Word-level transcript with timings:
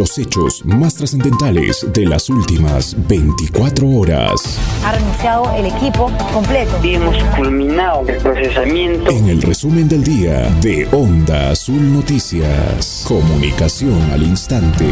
los 0.00 0.16
hechos 0.16 0.64
más 0.64 0.94
trascendentales 0.94 1.86
de 1.92 2.06
las 2.06 2.30
últimas 2.30 2.96
24 3.06 3.86
horas. 3.86 4.58
Ha 4.82 4.92
renunciado 4.92 5.54
el 5.54 5.66
equipo 5.66 6.10
completo. 6.32 6.72
Y 6.82 6.94
hemos 6.94 7.22
culminado 7.36 8.08
el 8.08 8.16
procesamiento. 8.16 9.10
En 9.10 9.28
el 9.28 9.42
resumen 9.42 9.90
del 9.90 10.02
día 10.02 10.48
de 10.62 10.88
Onda 10.92 11.50
Azul 11.50 11.92
Noticias. 11.92 13.04
Comunicación 13.06 14.00
al 14.10 14.22
instante. 14.22 14.86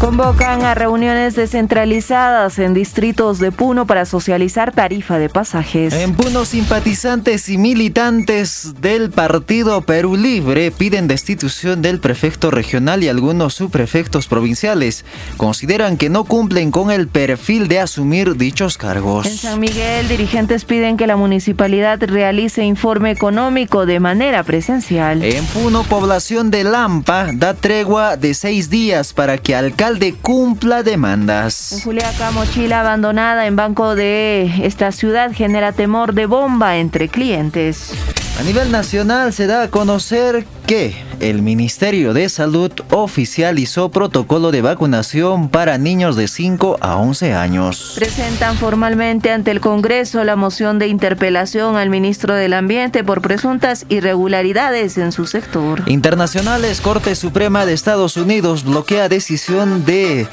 Convocan 0.00 0.62
a 0.62 0.74
reuniones 0.74 1.34
descentralizadas 1.34 2.58
en 2.58 2.72
distritos 2.72 3.38
de 3.38 3.52
Puno 3.52 3.86
para 3.86 4.06
socializar 4.06 4.72
tarifa 4.72 5.18
de 5.18 5.28
pasajes. 5.28 5.92
En 5.92 6.14
Puno, 6.14 6.46
simpatizantes 6.46 7.50
y 7.50 7.58
militantes 7.58 8.72
del 8.80 9.10
Partido 9.10 9.82
Perú 9.82 10.16
Libre 10.16 10.70
piden 10.70 11.06
destitución 11.06 11.82
del 11.82 12.00
prefecto 12.00 12.50
regional 12.50 13.04
y 13.04 13.08
algunos 13.08 13.52
subprefectos 13.52 14.26
provinciales. 14.26 15.04
Consideran 15.36 15.98
que 15.98 16.08
no 16.08 16.24
cumplen 16.24 16.70
con 16.70 16.90
el 16.90 17.06
perfil 17.06 17.68
de 17.68 17.80
asumir 17.80 18.38
dichos 18.38 18.78
cargos. 18.78 19.26
En 19.26 19.36
San 19.36 19.60
Miguel, 19.60 20.08
dirigentes 20.08 20.64
piden 20.64 20.96
que 20.96 21.06
la 21.06 21.16
municipalidad 21.16 22.02
realice 22.02 22.64
informe 22.64 23.10
económico 23.10 23.84
de 23.84 24.00
manera 24.00 24.44
presencial. 24.44 25.22
En 25.22 25.44
Puno, 25.44 25.82
población 25.82 26.50
de 26.50 26.64
Lampa 26.64 27.28
da 27.34 27.52
tregua 27.52 28.16
de 28.16 28.32
seis 28.32 28.70
días 28.70 29.12
para 29.12 29.36
que 29.36 29.54
alcalde 29.54 29.89
de 29.98 30.14
cumpla 30.14 30.82
demandas. 30.82 31.72
En 31.72 31.80
Juliaca, 31.80 32.30
mochila 32.30 32.80
abandonada 32.80 33.46
en 33.46 33.56
banco 33.56 33.94
de 33.94 34.64
esta 34.64 34.92
ciudad 34.92 35.32
genera 35.32 35.72
temor 35.72 36.14
de 36.14 36.26
bomba 36.26 36.76
entre 36.76 37.08
clientes. 37.08 37.92
A 38.40 38.42
nivel 38.42 38.72
nacional 38.72 39.34
se 39.34 39.46
da 39.46 39.64
a 39.64 39.68
conocer 39.68 40.46
que 40.66 40.94
el 41.20 41.42
Ministerio 41.42 42.14
de 42.14 42.26
Salud 42.30 42.72
oficializó 42.90 43.90
protocolo 43.90 44.50
de 44.50 44.62
vacunación 44.62 45.50
para 45.50 45.76
niños 45.76 46.16
de 46.16 46.26
5 46.26 46.78
a 46.80 46.96
11 46.96 47.34
años. 47.34 47.92
Presentan 47.96 48.56
formalmente 48.56 49.30
ante 49.30 49.50
el 49.50 49.60
Congreso 49.60 50.24
la 50.24 50.36
moción 50.36 50.78
de 50.78 50.86
interpelación 50.86 51.76
al 51.76 51.90
ministro 51.90 52.32
del 52.34 52.54
Ambiente 52.54 53.04
por 53.04 53.20
presuntas 53.20 53.84
irregularidades 53.90 54.96
en 54.96 55.12
su 55.12 55.26
sector. 55.26 55.82
Internacionales, 55.86 56.80
Corte 56.80 57.16
Suprema 57.16 57.66
de 57.66 57.74
Estados 57.74 58.16
Unidos 58.16 58.64
bloquea 58.64 59.10
decisión 59.10 59.84
de 59.84 60.26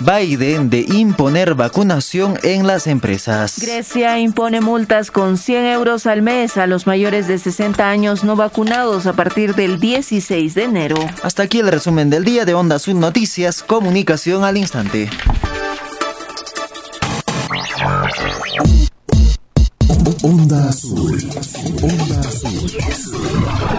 Biden 0.00 0.70
de 0.70 0.86
imponer 0.88 1.54
vacunación 1.54 2.38
en 2.42 2.66
las 2.66 2.86
empresas. 2.86 3.58
Grecia 3.60 4.18
impone 4.18 4.60
multas 4.60 5.10
con 5.10 5.38
100 5.38 5.66
euros 5.66 6.06
al 6.06 6.22
mes 6.22 6.56
a 6.56 6.66
los 6.66 6.86
mayores 6.86 7.26
de 7.26 7.38
60 7.38 7.88
años 7.88 8.22
no 8.22 8.36
vacunados 8.36 9.06
a 9.06 9.14
partir 9.14 9.54
del 9.54 9.80
16 9.80 10.54
de 10.54 10.64
enero. 10.64 10.96
Hasta 11.22 11.42
aquí 11.42 11.58
el 11.58 11.68
resumen 11.68 12.10
del 12.10 12.24
día 12.24 12.44
de 12.44 12.54
Onda 12.54 12.76
Azul 12.76 13.00
Noticias, 13.00 13.62
comunicación 13.62 14.44
al 14.44 14.56
instante. 14.56 15.10
Onda 20.22 20.68
Azul. 20.68 21.30
Onda 21.82 22.20
Azul. 22.20 23.77